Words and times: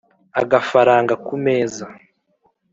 -Agafaranga 0.39 1.13
ku 1.25 1.33
meza. 1.43 1.85